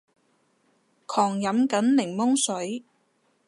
[1.05, 2.83] 狂飲緊檸檬水